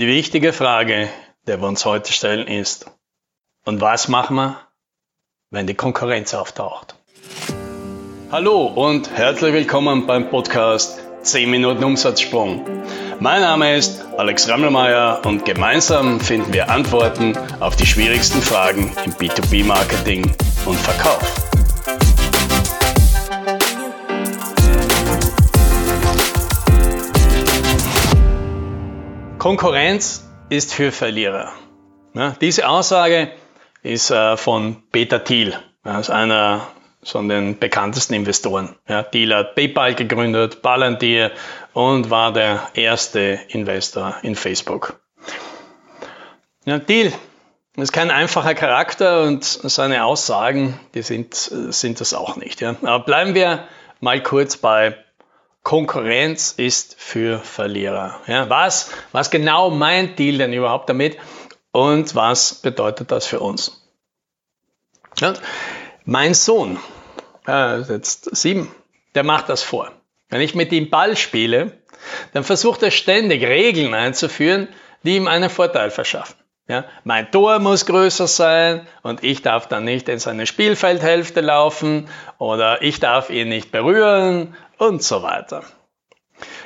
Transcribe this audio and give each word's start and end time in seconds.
Die 0.00 0.06
wichtige 0.06 0.52
Frage, 0.52 1.08
die 1.48 1.60
wir 1.60 1.66
uns 1.66 1.84
heute 1.84 2.12
stellen, 2.12 2.46
ist, 2.46 2.88
und 3.64 3.80
was 3.80 4.06
machen 4.06 4.36
wir, 4.36 4.60
wenn 5.50 5.66
die 5.66 5.74
Konkurrenz 5.74 6.34
auftaucht? 6.34 6.94
Hallo 8.30 8.66
und 8.66 9.10
herzlich 9.10 9.52
willkommen 9.52 10.06
beim 10.06 10.30
Podcast 10.30 11.00
10 11.22 11.50
Minuten 11.50 11.82
Umsatzsprung. 11.82 12.64
Mein 13.18 13.40
Name 13.40 13.76
ist 13.76 14.04
Alex 14.16 14.48
Rammelmeier 14.48 15.20
und 15.24 15.44
gemeinsam 15.44 16.20
finden 16.20 16.52
wir 16.52 16.70
Antworten 16.70 17.36
auf 17.58 17.74
die 17.74 17.86
schwierigsten 17.86 18.40
Fragen 18.40 18.92
im 19.04 19.12
B2B-Marketing 19.14 20.32
und 20.64 20.78
Verkauf. 20.78 21.47
Konkurrenz 29.48 30.28
ist 30.50 30.74
für 30.74 30.92
Verlierer. 30.92 31.54
Ja, 32.12 32.34
diese 32.38 32.68
Aussage 32.68 33.32
ist 33.82 34.10
äh, 34.10 34.36
von 34.36 34.82
Peter 34.92 35.24
Thiel, 35.24 35.54
ja, 35.86 36.00
einer 36.00 36.66
von 37.02 37.30
den 37.30 37.58
bekanntesten 37.58 38.12
Investoren. 38.12 38.76
Ja, 38.86 39.04
Thiel 39.04 39.34
hat 39.34 39.54
PayPal 39.54 39.94
gegründet, 39.94 40.60
Palantir 40.60 41.30
und 41.72 42.10
war 42.10 42.34
der 42.34 42.68
erste 42.74 43.40
Investor 43.48 44.16
in 44.20 44.34
Facebook. 44.34 45.00
Ja, 46.66 46.78
Thiel 46.78 47.14
ist 47.78 47.94
kein 47.94 48.10
einfacher 48.10 48.54
Charakter 48.54 49.22
und 49.22 49.44
seine 49.44 50.04
Aussagen, 50.04 50.78
die 50.92 51.00
sind, 51.00 51.32
sind 51.34 52.02
das 52.02 52.12
auch 52.12 52.36
nicht. 52.36 52.60
Ja. 52.60 52.76
Aber 52.82 53.02
bleiben 53.02 53.34
wir 53.34 53.66
mal 54.00 54.22
kurz 54.22 54.58
bei 54.58 54.94
Konkurrenz 55.68 56.52
ist 56.56 56.96
für 56.98 57.40
Verlierer. 57.40 58.22
Ja, 58.26 58.48
was, 58.48 58.90
was 59.12 59.28
genau 59.28 59.68
meint 59.68 60.18
Deal 60.18 60.38
denn 60.38 60.54
überhaupt 60.54 60.88
damit 60.88 61.18
und 61.72 62.14
was 62.14 62.54
bedeutet 62.54 63.10
das 63.10 63.26
für 63.26 63.40
uns? 63.40 63.86
Ja, 65.18 65.34
mein 66.06 66.32
Sohn, 66.32 66.78
äh, 67.46 67.82
jetzt 67.82 68.34
sieben, 68.34 68.74
der 69.14 69.24
macht 69.24 69.50
das 69.50 69.62
vor. 69.62 69.92
Wenn 70.30 70.40
ich 70.40 70.54
mit 70.54 70.72
ihm 70.72 70.88
Ball 70.88 71.18
spiele, 71.18 71.82
dann 72.32 72.44
versucht 72.44 72.82
er 72.82 72.90
ständig 72.90 73.42
Regeln 73.44 73.92
einzuführen, 73.92 74.68
die 75.02 75.16
ihm 75.16 75.28
einen 75.28 75.50
Vorteil 75.50 75.90
verschaffen. 75.90 76.36
Ja, 76.68 76.84
mein 77.02 77.30
Tor 77.30 77.60
muss 77.60 77.86
größer 77.86 78.26
sein 78.26 78.86
und 79.02 79.24
ich 79.24 79.40
darf 79.40 79.68
dann 79.68 79.84
nicht 79.84 80.06
in 80.10 80.18
seine 80.18 80.44
Spielfeldhälfte 80.44 81.40
laufen 81.40 82.08
oder 82.36 82.82
ich 82.82 83.00
darf 83.00 83.30
ihn 83.30 83.48
nicht 83.48 83.72
berühren 83.72 84.54
und 84.76 85.02
so 85.02 85.22
weiter. 85.22 85.62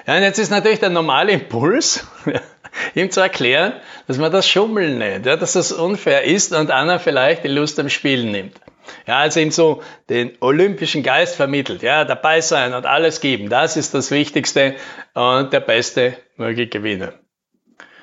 Ja, 0.04 0.16
und 0.16 0.22
jetzt 0.22 0.40
ist 0.40 0.50
natürlich 0.50 0.80
der 0.80 0.90
normale 0.90 1.30
Impuls, 1.30 2.04
ihm 2.96 3.12
zu 3.12 3.20
erklären, 3.20 3.74
dass 4.08 4.18
man 4.18 4.32
das 4.32 4.48
Schummeln 4.48 4.98
nennt, 4.98 5.24
ja, 5.24 5.36
dass 5.36 5.52
das 5.52 5.70
unfair 5.70 6.24
ist 6.24 6.52
und 6.52 6.72
einer 6.72 6.98
vielleicht 6.98 7.44
die 7.44 7.48
Lust 7.48 7.78
am 7.78 7.88
Spielen 7.88 8.32
nimmt. 8.32 8.60
Ja, 9.06 9.18
also 9.18 9.38
ihm 9.38 9.52
so 9.52 9.84
den 10.10 10.32
olympischen 10.40 11.04
Geist 11.04 11.36
vermittelt, 11.36 11.82
ja, 11.82 12.04
dabei 12.04 12.40
sein 12.40 12.74
und 12.74 12.86
alles 12.86 13.20
geben, 13.20 13.48
das 13.48 13.76
ist 13.76 13.94
das 13.94 14.10
Wichtigste 14.10 14.74
und 15.14 15.52
der 15.52 15.60
Beste 15.60 16.16
möge 16.36 16.66
gewinnen. 16.66 17.12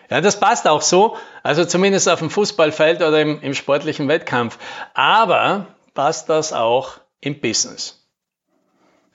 Ja, 0.09 0.21
das 0.21 0.39
passt 0.39 0.67
auch 0.67 0.81
so, 0.81 1.15
also 1.43 1.65
zumindest 1.65 2.09
auf 2.09 2.19
dem 2.19 2.29
Fußballfeld 2.29 3.01
oder 3.01 3.21
im, 3.21 3.41
im 3.41 3.53
sportlichen 3.53 4.07
Wettkampf. 4.07 4.57
Aber 4.93 5.67
passt 5.93 6.29
das 6.29 6.51
auch 6.51 6.93
im 7.21 7.39
Business? 7.39 8.07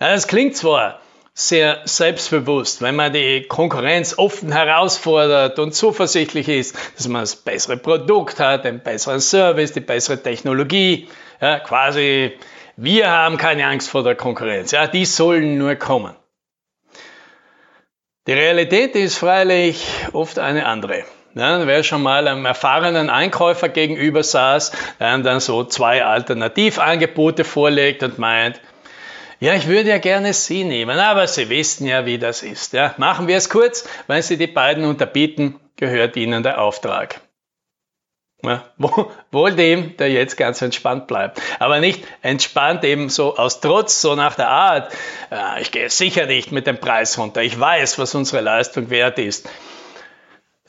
Ja, 0.01 0.13
das 0.13 0.29
klingt 0.29 0.57
zwar 0.57 1.01
sehr 1.37 1.81
selbstbewusst, 1.85 2.81
wenn 2.81 2.95
man 2.95 3.13
die 3.13 3.43
Konkurrenz 3.49 4.17
offen 4.19 4.53
herausfordert 4.53 5.59
und 5.59 5.75
zuversichtlich 5.75 6.49
ist, 6.49 6.77
dass 6.97 7.09
man 7.09 7.23
das 7.23 7.35
bessere 7.35 7.77
Produkt 7.77 8.39
hat, 8.39 8.65
den 8.65 8.81
besseren 8.81 9.21
Service, 9.21 9.73
die 9.73 9.81
bessere 9.81 10.23
Technologie. 10.23 11.09
Ja, 11.41 11.59
quasi, 11.59 12.39
wir 12.77 13.11
haben 13.11 13.37
keine 13.37 13.67
Angst 13.67 13.91
vor 13.91 14.05
der 14.05 14.15
Konkurrenz. 14.15 14.71
Ja, 14.71 14.87
die 14.87 15.05
sollen 15.05 15.59
nur 15.59 15.75
kommen. 15.75 16.15
Die 18.27 18.33
Realität 18.33 18.95
ist 18.95 19.19
freilich 19.19 19.87
oft 20.15 20.39
eine 20.39 20.65
andere. 20.65 21.05
Ja, 21.35 21.67
wer 21.67 21.83
schon 21.83 22.03
mal 22.03 22.27
einem 22.27 22.47
erfahrenen 22.47 23.11
Einkäufer 23.11 23.69
gegenüber 23.69 24.23
saß, 24.23 24.73
der 24.99 25.19
dann 25.19 25.41
so 25.41 25.65
zwei 25.65 26.03
Alternativangebote 26.03 27.45
vorlegt 27.45 28.03
und 28.03 28.19
meint, 28.19 28.63
ja, 29.41 29.53
ich 29.53 29.67
würde 29.67 29.91
ja 29.91 29.99
gerne 29.99 30.33
Sie 30.33 30.65
nehmen, 30.65 30.99
aber 30.99 31.27
Sie 31.27 31.51
wissen 31.51 31.87
ja, 31.87 32.07
wie 32.07 32.17
das 32.17 32.43
ist. 32.43 32.73
Ja, 32.73 32.95
machen 32.97 33.29
wir 33.29 33.37
es 33.37 33.51
kurz, 33.51 33.87
weil 34.07 34.23
Sie 34.23 34.39
die 34.39 34.47
beiden 34.47 34.87
unterbieten, 34.87 35.61
gehört 35.77 36.17
Ihnen 36.17 36.43
der 36.43 36.63
Auftrag. 36.63 37.21
Ja, 38.47 38.65
wohl 39.31 39.55
dem, 39.55 39.97
der 39.97 40.11
jetzt 40.11 40.37
ganz 40.37 40.61
entspannt 40.63 41.07
bleibt. 41.07 41.41
Aber 41.59 41.81
nicht 41.81 42.05
entspannt 42.23 42.85
eben 42.85 43.09
so 43.09 43.37
aus 43.37 43.61
Trotz, 43.61 44.01
so 44.01 44.15
nach 44.15 44.35
der 44.35 44.49
Art, 44.49 44.93
äh, 45.31 45.63
ich 45.63 45.71
gehe 45.71 45.89
sicher 45.91 46.27
nicht 46.27 46.53
mit 46.53 46.67
dem 46.67 46.79
Preis 46.79 47.19
runter, 47.19 47.43
ich 47.43 47.59
weiß, 47.59 47.99
was 47.99 48.15
unsere 48.15 48.43
Leistung 48.43 48.91
wert 48.91 49.19
ist. 49.19 49.49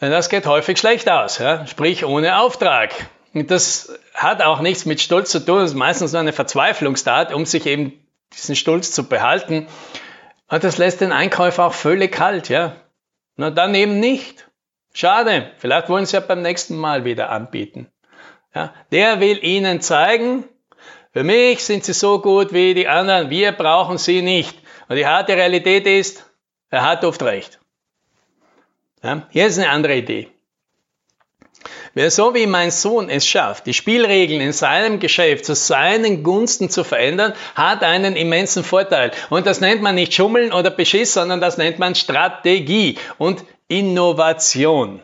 Denn 0.01 0.11
das 0.11 0.29
geht 0.29 0.45
häufig 0.45 0.77
schlecht 0.77 1.09
aus, 1.09 1.39
ja? 1.39 1.65
sprich 1.67 2.05
ohne 2.05 2.39
Auftrag. 2.39 2.93
Und 3.33 3.51
das 3.51 3.97
hat 4.13 4.41
auch 4.41 4.61
nichts 4.61 4.85
mit 4.85 5.01
Stolz 5.01 5.31
zu 5.31 5.45
tun, 5.45 5.59
das 5.59 5.71
ist 5.71 5.77
meistens 5.77 6.13
nur 6.13 6.21
eine 6.21 6.33
Verzweiflungstat, 6.33 7.33
um 7.33 7.45
sich 7.45 7.65
eben 7.65 7.93
diesen 8.33 8.55
Stolz 8.55 8.91
zu 8.91 9.07
behalten. 9.07 9.67
Und 10.47 10.63
das 10.63 10.77
lässt 10.77 11.01
den 11.01 11.11
Einkäufer 11.11 11.65
auch 11.65 11.73
völlig 11.73 12.11
kalt, 12.11 12.49
ja. 12.49 12.75
Na, 13.35 13.49
dann 13.49 13.75
eben 13.75 13.99
nicht. 13.99 14.47
Schade. 14.95 15.51
Vielleicht 15.57 15.89
wollen 15.89 16.05
sie 16.05 16.15
ja 16.15 16.21
beim 16.21 16.41
nächsten 16.41 16.77
Mal 16.77 17.03
wieder 17.03 17.29
anbieten. 17.29 17.91
Ja, 18.55 18.73
der 18.93 19.19
will 19.19 19.43
ihnen 19.43 19.81
zeigen, 19.81 20.45
für 21.11 21.23
mich 21.23 21.65
sind 21.65 21.83
sie 21.83 21.91
so 21.91 22.19
gut 22.19 22.53
wie 22.53 22.73
die 22.73 22.87
anderen, 22.87 23.29
wir 23.29 23.51
brauchen 23.51 23.97
sie 23.97 24.21
nicht. 24.21 24.57
Und 24.87 24.95
die 24.95 25.05
harte 25.05 25.33
Realität 25.33 25.85
ist, 25.85 26.25
er 26.69 26.83
hat 26.83 27.03
oft 27.03 27.21
recht. 27.23 27.59
Ja, 29.03 29.27
hier 29.31 29.47
ist 29.47 29.59
eine 29.59 29.69
andere 29.69 29.97
Idee. 29.97 30.29
Wer 31.93 32.09
so 32.09 32.33
wie 32.33 32.47
mein 32.47 32.71
Sohn 32.71 33.09
es 33.09 33.27
schafft, 33.27 33.65
die 33.65 33.73
Spielregeln 33.73 34.39
in 34.39 34.53
seinem 34.53 34.99
Geschäft 34.99 35.45
zu 35.45 35.55
seinen 35.55 36.23
Gunsten 36.23 36.69
zu 36.69 36.85
verändern, 36.85 37.33
hat 37.55 37.83
einen 37.83 38.15
immensen 38.15 38.63
Vorteil. 38.63 39.11
Und 39.29 39.45
das 39.45 39.59
nennt 39.59 39.81
man 39.81 39.95
nicht 39.95 40.13
Schummeln 40.13 40.53
oder 40.53 40.69
Beschiss, 40.69 41.13
sondern 41.13 41.41
das 41.41 41.57
nennt 41.57 41.79
man 41.79 41.95
Strategie 41.95 42.97
und 43.17 43.43
Innovation. 43.67 45.01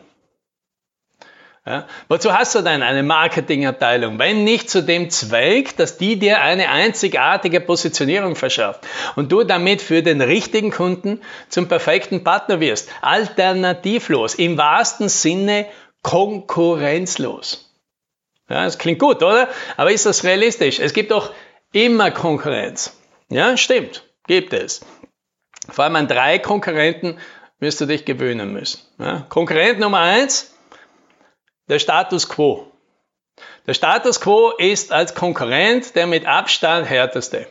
Ja, 1.64 1.86
wozu 2.08 2.32
hast 2.32 2.56
du 2.56 2.62
denn 2.62 2.82
eine 2.82 3.04
Marketingabteilung, 3.04 4.18
wenn 4.18 4.42
nicht 4.42 4.68
zu 4.68 4.82
dem 4.82 5.10
Zweck, 5.10 5.76
dass 5.76 5.96
die 5.96 6.18
dir 6.18 6.40
eine 6.40 6.70
einzigartige 6.70 7.60
Positionierung 7.60 8.34
verschafft 8.34 8.84
und 9.14 9.30
du 9.30 9.44
damit 9.44 9.80
für 9.80 10.02
den 10.02 10.20
richtigen 10.20 10.72
Kunden 10.72 11.20
zum 11.48 11.68
perfekten 11.68 12.24
Partner 12.24 12.58
wirst, 12.58 12.90
alternativlos, 13.00 14.34
im 14.34 14.58
wahrsten 14.58 15.08
Sinne 15.08 15.66
konkurrenzlos. 16.02 17.72
Ja, 18.48 18.64
das 18.64 18.78
klingt 18.78 18.98
gut, 18.98 19.22
oder? 19.22 19.48
Aber 19.76 19.92
ist 19.92 20.04
das 20.04 20.24
realistisch? 20.24 20.80
Es 20.80 20.92
gibt 20.92 21.12
doch 21.12 21.32
immer 21.72 22.10
Konkurrenz. 22.10 23.00
Ja, 23.28 23.56
stimmt, 23.56 24.02
gibt 24.26 24.52
es. 24.52 24.84
Vor 25.68 25.84
allem 25.84 25.94
an 25.94 26.08
drei 26.08 26.40
Konkurrenten 26.40 27.18
wirst 27.62 27.80
du 27.80 27.86
dich 27.86 28.04
gewöhnen 28.04 28.52
müssen. 28.52 28.80
Ja, 28.98 29.24
Konkurrent 29.28 29.78
Nummer 29.78 30.00
eins, 30.00 30.52
der 31.68 31.78
Status 31.78 32.28
Quo. 32.28 32.66
Der 33.68 33.74
Status 33.74 34.20
Quo 34.20 34.50
ist 34.50 34.92
als 34.92 35.14
Konkurrent 35.14 35.94
der 35.94 36.08
mit 36.08 36.26
Abstand 36.26 36.90
härteste. 36.90 37.46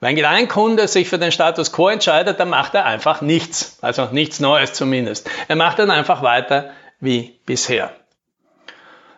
Wenn 0.00 0.24
ein 0.24 0.48
Kunde 0.48 0.88
sich 0.88 1.08
für 1.08 1.18
den 1.18 1.32
Status 1.32 1.70
Quo 1.70 1.88
entscheidet, 1.88 2.40
dann 2.40 2.48
macht 2.48 2.74
er 2.74 2.86
einfach 2.86 3.20
nichts. 3.20 3.78
Also 3.82 4.08
nichts 4.10 4.40
Neues 4.40 4.72
zumindest. 4.72 5.30
Er 5.48 5.56
macht 5.56 5.78
dann 5.78 5.90
einfach 5.90 6.22
weiter 6.22 6.70
wie 6.98 7.38
bisher. 7.44 7.92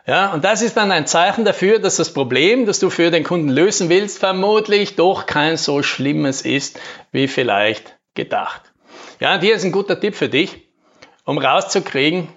Ja, 0.06 0.32
und 0.32 0.44
das 0.44 0.62
ist 0.62 0.76
dann 0.76 0.91
ein 0.91 1.06
Zeichen 1.06 1.44
dafür, 1.44 1.79
dass 1.79 1.97
das 1.97 2.12
Problem, 2.12 2.67
das 2.67 2.81
du 2.81 2.91
für 2.91 3.12
den 3.12 3.23
Kunden 3.23 3.49
lösen 3.49 3.88
willst, 3.88 4.19
vermutlich 4.19 4.97
doch 4.97 5.26
kein 5.26 5.56
so 5.56 5.85
schlimmes 5.85 6.43
ist, 6.43 6.79
wie 7.12 7.29
vielleicht 7.29 7.97
gedacht. 8.14 8.74
Ja, 9.20 9.34
und 9.34 9.40
hier 9.40 9.55
ist 9.55 9.64
ein 9.64 9.72
guter 9.72 9.99
Tipp 10.00 10.14
für 10.16 10.28
dich, 10.28 10.66
um 11.25 11.38
rauszukriegen, 11.38 12.28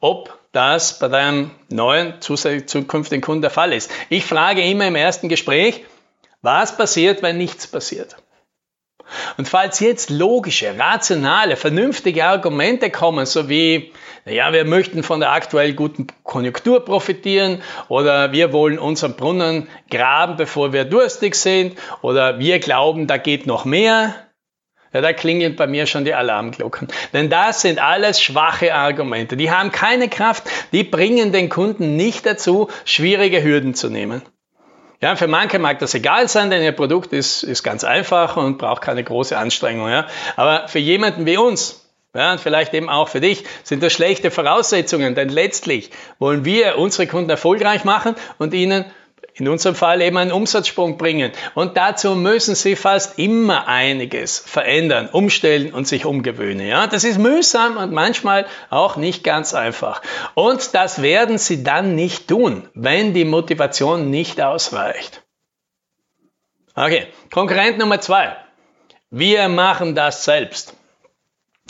ob 0.00 0.38
das 0.52 0.98
bei 0.98 1.08
deinem 1.08 1.50
neuen 1.68 2.20
zukünftigen 2.20 3.20
Kunden 3.20 3.42
der 3.42 3.50
Fall 3.50 3.72
ist. 3.72 3.90
Ich 4.08 4.24
frage 4.24 4.62
immer 4.62 4.86
im 4.86 4.96
ersten 4.96 5.28
Gespräch, 5.28 5.84
was 6.42 6.76
passiert, 6.76 7.22
wenn 7.22 7.36
nichts 7.36 7.66
passiert? 7.66 8.16
Und 9.36 9.48
falls 9.48 9.80
jetzt 9.80 10.08
logische, 10.10 10.78
rationale, 10.78 11.56
vernünftige 11.56 12.24
Argumente 12.24 12.90
kommen, 12.90 13.26
so 13.26 13.48
wie, 13.48 13.92
naja, 14.24 14.52
wir 14.52 14.64
möchten 14.64 15.02
von 15.02 15.20
der 15.20 15.32
aktuell 15.32 15.74
guten 15.74 16.06
Konjunktur 16.22 16.84
profitieren 16.84 17.60
oder 17.88 18.32
wir 18.32 18.52
wollen 18.52 18.78
unseren 18.78 19.16
Brunnen 19.16 19.68
graben, 19.90 20.36
bevor 20.36 20.72
wir 20.72 20.84
durstig 20.84 21.34
sind 21.34 21.76
oder 22.02 22.38
wir 22.38 22.60
glauben, 22.60 23.08
da 23.08 23.16
geht 23.16 23.46
noch 23.46 23.64
mehr, 23.64 24.14
ja, 24.92 25.00
da 25.00 25.12
klingeln 25.12 25.56
bei 25.56 25.66
mir 25.66 25.86
schon 25.86 26.04
die 26.04 26.14
Alarmglocken. 26.14 26.88
Denn 27.12 27.30
das 27.30 27.60
sind 27.60 27.78
alles 27.78 28.20
schwache 28.20 28.74
Argumente. 28.74 29.36
Die 29.36 29.50
haben 29.50 29.70
keine 29.70 30.08
Kraft. 30.08 30.44
Die 30.72 30.82
bringen 30.82 31.32
den 31.32 31.48
Kunden 31.48 31.96
nicht 31.96 32.26
dazu, 32.26 32.68
schwierige 32.84 33.42
Hürden 33.42 33.74
zu 33.74 33.88
nehmen. 33.88 34.22
Ja, 35.00 35.16
für 35.16 35.28
manche 35.28 35.58
mag 35.58 35.78
das 35.78 35.94
egal 35.94 36.28
sein, 36.28 36.50
denn 36.50 36.62
ihr 36.62 36.72
Produkt 36.72 37.12
ist, 37.12 37.42
ist 37.42 37.62
ganz 37.62 37.84
einfach 37.84 38.36
und 38.36 38.58
braucht 38.58 38.82
keine 38.82 39.02
große 39.02 39.36
Anstrengung. 39.38 39.88
Ja. 39.88 40.06
Aber 40.36 40.68
für 40.68 40.78
jemanden 40.78 41.24
wie 41.24 41.38
uns, 41.38 41.90
ja, 42.14 42.32
und 42.32 42.40
vielleicht 42.40 42.74
eben 42.74 42.90
auch 42.90 43.08
für 43.08 43.20
dich, 43.20 43.44
sind 43.62 43.82
das 43.82 43.92
schlechte 43.92 44.30
Voraussetzungen, 44.30 45.14
denn 45.14 45.28
letztlich 45.28 45.90
wollen 46.18 46.44
wir 46.44 46.76
unsere 46.76 47.06
Kunden 47.06 47.30
erfolgreich 47.30 47.84
machen 47.84 48.14
und 48.36 48.52
ihnen 48.52 48.84
in 49.40 49.48
unserem 49.48 49.74
Fall 49.74 50.02
eben 50.02 50.16
einen 50.16 50.32
Umsatzsprung 50.32 50.98
bringen. 50.98 51.32
Und 51.54 51.76
dazu 51.76 52.14
müssen 52.14 52.54
sie 52.54 52.76
fast 52.76 53.18
immer 53.18 53.66
einiges 53.66 54.38
verändern, 54.38 55.08
umstellen 55.10 55.72
und 55.72 55.88
sich 55.88 56.04
umgewöhnen. 56.04 56.66
Ja, 56.66 56.86
das 56.86 57.04
ist 57.04 57.18
mühsam 57.18 57.76
und 57.76 57.92
manchmal 57.92 58.46
auch 58.68 58.96
nicht 58.96 59.24
ganz 59.24 59.54
einfach. 59.54 60.02
Und 60.34 60.74
das 60.74 61.02
werden 61.02 61.38
sie 61.38 61.64
dann 61.64 61.94
nicht 61.94 62.28
tun, 62.28 62.68
wenn 62.74 63.14
die 63.14 63.24
Motivation 63.24 64.10
nicht 64.10 64.40
ausreicht. 64.40 65.22
Okay, 66.74 67.08
Konkurrent 67.32 67.78
Nummer 67.78 68.00
zwei. 68.00 68.36
Wir 69.10 69.48
machen 69.48 69.94
das 69.94 70.24
selbst. 70.24 70.74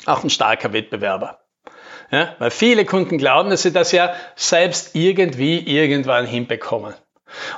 Auch 0.07 0.23
ein 0.25 0.31
starker 0.31 0.73
Wettbewerber. 0.73 1.41
Ja, 2.11 2.35
weil 2.39 2.51
viele 2.51 2.85
Kunden 2.85 3.19
glauben, 3.19 3.51
dass 3.51 3.63
sie 3.63 3.73
das 3.73 3.93
ja 3.93 4.15
selbst 4.35 4.95
irgendwie 4.95 5.59
irgendwann 5.59 6.27
hinbekommen. 6.27 6.95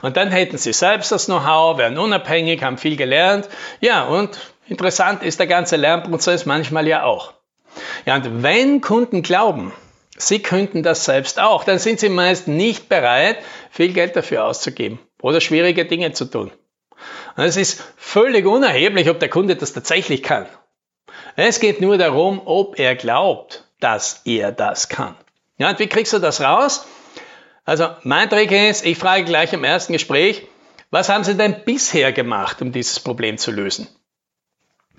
Und 0.02 0.16
dann 0.16 0.30
hätten 0.30 0.58
sie 0.58 0.72
selbst 0.72 1.12
das 1.12 1.26
Know-how, 1.26 1.78
wären 1.78 1.98
unabhängig, 1.98 2.62
haben 2.62 2.78
viel 2.78 2.96
gelernt. 2.96 3.48
Ja, 3.80 4.04
und 4.04 4.38
interessant 4.68 5.22
ist 5.22 5.40
der 5.40 5.46
ganze 5.46 5.76
Lernprozess 5.76 6.46
manchmal 6.46 6.86
ja 6.86 7.04
auch. 7.04 7.32
Ja, 8.04 8.16
und 8.16 8.42
wenn 8.42 8.80
Kunden 8.80 9.22
glauben, 9.22 9.72
sie 10.16 10.40
könnten 10.40 10.82
das 10.82 11.04
selbst 11.04 11.40
auch, 11.40 11.64
dann 11.64 11.78
sind 11.78 12.00
sie 12.00 12.08
meist 12.08 12.48
nicht 12.48 12.88
bereit, 12.88 13.38
viel 13.70 13.92
Geld 13.92 14.16
dafür 14.16 14.44
auszugeben 14.44 14.98
oder 15.20 15.40
schwierige 15.40 15.84
Dinge 15.84 16.12
zu 16.12 16.26
tun. 16.26 16.50
Und 17.36 17.44
es 17.44 17.56
ist 17.56 17.82
völlig 17.96 18.46
unerheblich, 18.46 19.08
ob 19.08 19.20
der 19.20 19.30
Kunde 19.30 19.56
das 19.56 19.72
tatsächlich 19.72 20.22
kann. 20.22 20.46
Es 21.36 21.60
geht 21.60 21.80
nur 21.80 21.96
darum, 21.96 22.42
ob 22.44 22.78
er 22.78 22.94
glaubt, 22.94 23.64
dass 23.80 24.20
er 24.24 24.52
das 24.52 24.88
kann. 24.88 25.16
Ja, 25.56 25.70
und 25.70 25.78
wie 25.78 25.86
kriegst 25.86 26.12
du 26.12 26.18
das 26.18 26.40
raus? 26.40 26.86
Also 27.64 27.88
mein 28.02 28.28
Trick 28.28 28.50
ist, 28.50 28.84
ich 28.84 28.98
frage 28.98 29.24
gleich 29.24 29.52
im 29.52 29.64
ersten 29.64 29.92
Gespräch, 29.92 30.46
was 30.90 31.08
haben 31.08 31.24
Sie 31.24 31.36
denn 31.36 31.64
bisher 31.64 32.12
gemacht, 32.12 32.60
um 32.60 32.72
dieses 32.72 33.00
Problem 33.00 33.38
zu 33.38 33.50
lösen? 33.50 33.88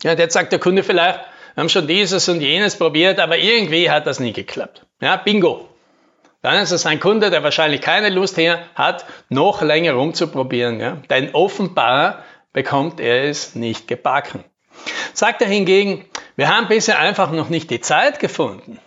Ja, 0.01 0.13
jetzt 0.13 0.33
sagt 0.33 0.51
der 0.51 0.59
Kunde 0.59 0.83
vielleicht, 0.83 1.19
wir 1.53 1.61
haben 1.61 1.69
schon 1.69 1.87
dieses 1.87 2.27
und 2.29 2.41
jenes 2.41 2.77
probiert, 2.77 3.19
aber 3.19 3.37
irgendwie 3.37 3.91
hat 3.91 4.07
das 4.07 4.19
nie 4.19 4.33
geklappt. 4.33 4.85
Ja, 5.01 5.17
bingo. 5.17 5.69
Dann 6.41 6.61
ist 6.61 6.71
es 6.71 6.85
ein 6.85 6.99
Kunde, 6.99 7.29
der 7.29 7.43
wahrscheinlich 7.43 7.81
keine 7.81 8.09
Lust 8.09 8.37
her 8.37 8.65
hat, 8.75 9.05
noch 9.29 9.61
länger 9.61 9.93
rumzuprobieren. 9.93 10.79
Ja? 10.79 10.97
Denn 11.09 11.33
offenbar 11.33 12.23
bekommt 12.53 12.99
er 12.99 13.25
es 13.25 13.55
nicht 13.55 13.87
gebacken. 13.87 14.43
Sagt 15.13 15.41
er 15.41 15.47
hingegen, 15.47 16.05
wir 16.35 16.49
haben 16.49 16.67
bisher 16.67 16.99
einfach 16.99 17.31
noch 17.31 17.49
nicht 17.49 17.69
die 17.69 17.81
Zeit 17.81 18.19
gefunden 18.19 18.79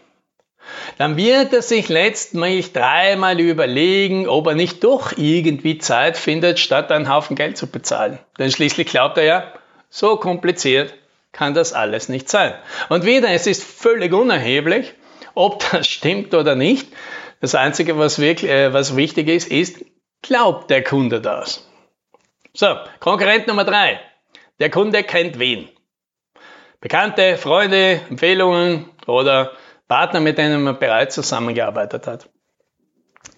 dann 0.99 1.17
wird 1.17 1.53
er 1.53 1.63
sich 1.63 1.89
letztlich 1.89 2.73
dreimal 2.73 3.41
überlegen, 3.41 4.29
ob 4.29 4.47
er 4.47 4.55
nicht 4.55 4.83
doch 4.85 5.13
irgendwie 5.17 5.79
Zeit 5.79 6.17
findet, 6.17 6.59
statt 6.59 6.91
einen 6.91 7.09
Haufen 7.09 7.37
Geld 7.37 7.57
zu 7.57 7.67
bezahlen. 7.67 8.19
Denn 8.39 8.51
schließlich 8.51 8.87
glaubt 8.87 9.19
er 9.19 9.25
ja, 9.25 9.53
so 9.89 10.17
kompliziert 10.17 10.95
kann 11.33 11.55
das 11.55 11.75
alles 11.75 12.09
nicht 12.09 12.29
sein. 12.31 12.55
Und 12.89 13.05
wieder, 13.05 13.29
es 13.29 13.47
ist 13.47 13.63
völlig 13.63 14.13
unerheblich, 14.13 14.95
ob 15.35 15.63
das 15.71 15.87
stimmt 15.87 16.35
oder 16.35 16.55
nicht. 16.55 16.89
Das 17.41 17.55
Einzige, 17.55 17.99
was, 17.99 18.19
wirklich, 18.19 18.51
äh, 18.51 18.73
was 18.73 18.97
wichtig 18.97 19.29
ist, 19.29 19.49
ist, 19.49 19.85
glaubt 20.23 20.71
der 20.71 20.83
Kunde 20.83 21.21
das? 21.21 21.69
So, 22.55 22.75
Konkurrent 23.01 23.47
Nummer 23.47 23.65
drei. 23.65 24.01
Der 24.59 24.71
Kunde 24.71 25.03
kennt 25.03 25.39
wen? 25.39 25.69
Bekannte, 26.81 27.37
Freunde, 27.37 28.01
Empfehlungen 28.09 28.89
oder 29.07 29.53
Partner, 29.89 30.21
mit 30.21 30.39
denen 30.39 30.63
man 30.63 30.79
bereits 30.79 31.15
zusammengearbeitet 31.15 32.07
hat. 32.07 32.29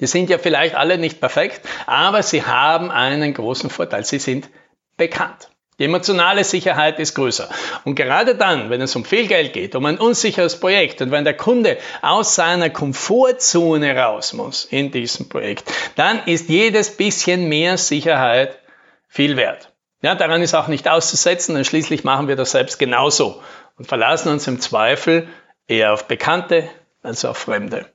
Die 0.00 0.06
sind 0.06 0.31
ja 0.31 0.39
vielleicht 0.39 0.75
alle 0.75 0.99
nicht 0.99 1.21
perfekt, 1.21 1.61
aber 1.87 2.23
sie 2.23 2.45
haben 2.45 2.91
einen 2.91 3.35
großen 3.35 3.71
Vorteil. 3.71 4.05
Sie 4.05 4.19
sind 4.19 4.49
bekannt. 4.97 5.50
Die 5.79 5.85
emotionale 5.85 6.43
Sicherheit 6.43 6.99
ist 6.99 7.15
größer. 7.15 7.49
Und 7.85 7.95
gerade 7.95 8.35
dann, 8.35 8.69
wenn 8.69 8.81
es 8.81 8.97
um 8.97 9.05
viel 9.05 9.29
Geld 9.29 9.53
geht, 9.53 9.77
um 9.77 9.87
ein 9.87 9.99
unsicheres 9.99 10.59
Projekt 10.59 11.00
und 11.00 11.12
wenn 11.12 11.23
der 11.23 11.37
Kunde 11.37 11.79
aus 12.03 12.35
seiner 12.35 12.69
Komfortzone 12.69 13.97
raus 13.97 14.33
muss 14.33 14.65
in 14.65 14.91
diesem 14.91 15.29
Projekt, 15.29 15.73
dann 15.95 16.21
ist 16.27 16.49
jedes 16.49 16.97
bisschen 16.97 17.49
mehr 17.49 17.79
Sicherheit 17.79 18.59
viel 19.06 19.37
wert. 19.37 19.73
Ja, 20.03 20.17
daran 20.17 20.43
ist 20.43 20.55
auch 20.55 20.69
nicht 20.69 20.89
auszusetzen, 20.89 21.55
denn 21.55 21.65
schließlich 21.65 22.03
machen 22.03 22.27
wir 22.27 22.37
das 22.37 22.53
selbst 22.53 22.79
genauso 22.79 23.41
und 23.79 23.87
verlassen 23.87 24.31
uns 24.31 24.49
im 24.49 24.61
Zweifel 24.61 25.29
eher 25.69 25.93
auf 25.93 26.09
Bekannte 26.09 26.69
als 27.03 27.25
auf 27.25 27.38
Fremde. 27.38 27.87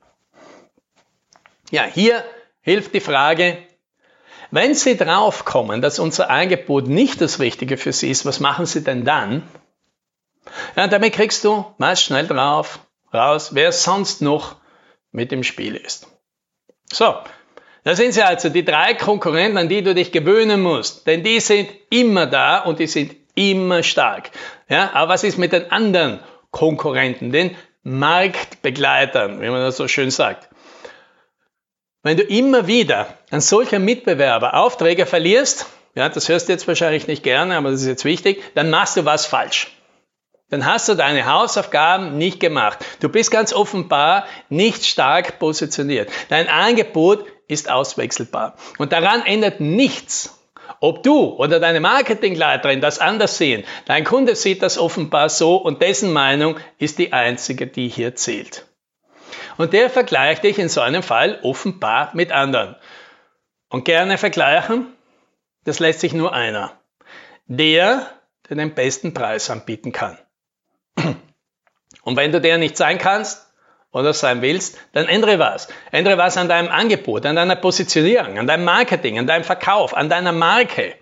Ja, 1.70 1.84
hier 1.84 2.24
hilft 2.62 2.94
die 2.94 3.00
Frage, 3.00 3.58
wenn 4.50 4.74
Sie 4.74 4.96
draufkommen, 4.96 5.82
dass 5.82 5.98
unser 5.98 6.30
Angebot 6.30 6.86
nicht 6.86 7.20
das 7.20 7.40
Richtige 7.40 7.76
für 7.76 7.92
Sie 7.92 8.10
ist, 8.10 8.24
was 8.24 8.40
machen 8.40 8.66
Sie 8.66 8.82
denn 8.84 9.04
dann? 9.04 9.42
Ja, 10.76 10.86
damit 10.86 11.14
kriegst 11.14 11.44
du 11.44 11.64
meist 11.78 12.02
schnell 12.02 12.26
drauf, 12.26 12.78
raus, 13.12 13.50
wer 13.54 13.72
sonst 13.72 14.22
noch 14.22 14.56
mit 15.10 15.32
im 15.32 15.42
Spiel 15.42 15.74
ist. 15.74 16.06
So, 16.92 17.14
da 17.84 17.94
sind 17.94 18.12
sie 18.12 18.22
also 18.22 18.48
die 18.48 18.64
drei 18.64 18.94
Konkurrenten, 18.94 19.58
an 19.58 19.68
die 19.68 19.82
du 19.82 19.94
dich 19.94 20.12
gewöhnen 20.12 20.60
musst. 20.60 21.06
Denn 21.06 21.22
die 21.22 21.40
sind 21.40 21.70
immer 21.90 22.26
da 22.26 22.60
und 22.60 22.78
die 22.78 22.86
sind 22.86 23.14
immer 23.34 23.82
stark. 23.82 24.30
Ja, 24.68 24.92
aber 24.94 25.14
was 25.14 25.24
ist 25.24 25.38
mit 25.38 25.52
den 25.52 25.70
anderen 25.70 26.20
Konkurrenten, 26.54 27.32
den 27.32 27.56
Marktbegleitern, 27.82 29.42
wie 29.42 29.50
man 29.50 29.60
das 29.60 29.76
so 29.76 29.88
schön 29.88 30.10
sagt. 30.10 30.48
Wenn 32.04 32.16
du 32.16 32.22
immer 32.22 32.66
wieder 32.68 33.18
an 33.30 33.40
solcher 33.40 33.80
Mitbewerber 33.80 34.54
Aufträge 34.54 35.04
verlierst, 35.04 35.66
ja, 35.96 36.08
das 36.08 36.28
hörst 36.28 36.48
du 36.48 36.52
jetzt 36.52 36.68
wahrscheinlich 36.68 37.08
nicht 37.08 37.24
gerne, 37.24 37.56
aber 37.56 37.72
das 37.72 37.80
ist 37.80 37.88
jetzt 37.88 38.04
wichtig, 38.04 38.42
dann 38.54 38.70
machst 38.70 38.96
du 38.96 39.04
was 39.04 39.26
falsch. 39.26 39.72
Dann 40.48 40.64
hast 40.64 40.88
du 40.88 40.94
deine 40.94 41.26
Hausaufgaben 41.26 42.18
nicht 42.18 42.38
gemacht. 42.38 42.78
Du 43.00 43.08
bist 43.08 43.32
ganz 43.32 43.52
offenbar 43.52 44.26
nicht 44.48 44.86
stark 44.86 45.40
positioniert. 45.40 46.10
Dein 46.28 46.48
Angebot 46.48 47.24
ist 47.48 47.68
auswechselbar. 47.68 48.54
Und 48.78 48.92
daran 48.92 49.26
ändert 49.26 49.58
nichts, 49.58 50.38
ob 50.84 51.02
du 51.02 51.30
oder 51.30 51.60
deine 51.60 51.80
Marketingleiterin 51.80 52.82
das 52.82 52.98
anders 52.98 53.38
sehen, 53.38 53.64
dein 53.86 54.04
Kunde 54.04 54.36
sieht 54.36 54.62
das 54.62 54.76
offenbar 54.76 55.30
so 55.30 55.56
und 55.56 55.80
dessen 55.80 56.12
Meinung 56.12 56.60
ist 56.78 56.98
die 56.98 57.14
einzige, 57.14 57.66
die 57.66 57.88
hier 57.88 58.16
zählt. 58.16 58.66
Und 59.56 59.72
der 59.72 59.88
vergleicht 59.88 60.44
dich 60.44 60.58
in 60.58 60.68
so 60.68 60.82
einem 60.82 61.02
Fall 61.02 61.38
offenbar 61.42 62.10
mit 62.12 62.32
anderen. 62.32 62.76
Und 63.70 63.86
gerne 63.86 64.18
vergleichen, 64.18 64.92
das 65.64 65.78
lässt 65.78 66.00
sich 66.00 66.12
nur 66.12 66.34
einer. 66.34 66.78
Der, 67.46 68.06
der 68.48 68.56
den 68.56 68.74
besten 68.74 69.14
Preis 69.14 69.48
anbieten 69.48 69.90
kann. 69.90 70.18
Und 72.02 72.16
wenn 72.16 72.30
du 72.30 72.42
der 72.42 72.58
nicht 72.58 72.76
sein 72.76 72.98
kannst, 72.98 73.43
oder 73.94 74.12
sein 74.12 74.42
willst, 74.42 74.78
dann 74.92 75.06
ändere 75.06 75.38
was. 75.38 75.68
Ändere 75.92 76.18
was 76.18 76.36
an 76.36 76.48
deinem 76.48 76.68
Angebot, 76.68 77.24
an 77.24 77.36
deiner 77.36 77.56
Positionierung, 77.56 78.38
an 78.38 78.46
deinem 78.46 78.64
Marketing, 78.64 79.18
an 79.18 79.26
deinem 79.26 79.44
Verkauf, 79.44 79.94
an 79.96 80.08
deiner 80.08 80.32
Marke. 80.32 80.96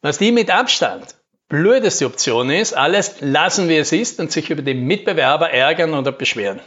Was 0.00 0.18
die 0.18 0.32
mit 0.32 0.50
Abstand 0.50 1.14
blödeste 1.48 2.06
Option 2.06 2.50
ist, 2.50 2.72
alles 2.72 3.20
lassen 3.20 3.68
wie 3.68 3.76
es 3.76 3.92
ist 3.92 4.18
und 4.18 4.32
sich 4.32 4.50
über 4.50 4.62
den 4.62 4.84
Mitbewerber 4.86 5.50
ärgern 5.50 5.94
oder 5.94 6.10
beschweren. 6.10 6.60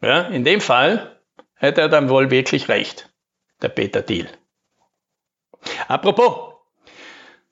Ja, 0.00 0.22
in 0.22 0.44
dem 0.44 0.60
Fall 0.60 1.20
hätte 1.54 1.80
er 1.80 1.88
dann 1.88 2.08
wohl 2.08 2.30
wirklich 2.30 2.68
recht, 2.68 3.08
der 3.62 3.70
Peter 3.70 4.02
Deal. 4.02 4.28
Apropos, 5.88 6.54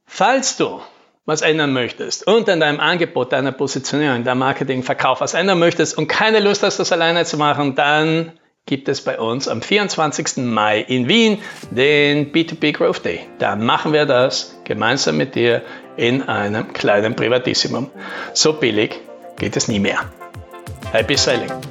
falls 0.05 0.57
du 0.57 0.83
was 1.31 1.43
ändern 1.43 1.73
möchtest 1.73 2.27
und 2.27 2.49
an 2.49 2.61
deinem 2.61 2.81
Angebot, 2.81 3.33
deiner 3.33 3.53
Positionierung, 3.53 4.25
deinem 4.25 4.41
Marketing, 4.41 4.83
Verkauf 4.83 5.21
was 5.21 5.35
ändern 5.35 5.59
möchtest 5.59 5.97
und 5.97 6.09
keine 6.09 6.41
Lust 6.41 6.63
hast, 6.63 6.79
das 6.79 6.93
alleine 6.93 7.25
zu 7.25 7.39
machen, 7.39 7.75
dann 7.75 8.33
gibt 8.67 8.89
es 8.89 9.01
bei 9.01 9.19
uns 9.19 9.49
am 9.49 9.63
24. 9.63 10.45
Mai 10.45 10.81
in 10.81 11.09
Wien 11.09 11.39
den 11.71 12.33
B2B 12.33 12.73
Growth 12.73 13.05
Day. 13.05 13.21
Da 13.39 13.57
machen 13.57 13.93
wir 13.93 14.07
das 14.07 14.61
gemeinsam 14.65 15.17
mit 15.17 15.35
dir 15.35 15.63
in 15.97 16.23
einem 16.23 16.73
kleinen 16.73 17.17
Privatissimum. 17.17 17.91
So 18.33 18.53
billig 18.53 19.01
geht 19.39 19.57
es 19.57 19.69
nie 19.69 19.81
mehr. 19.81 20.01
Happy 20.93 21.17
Selling! 21.17 21.70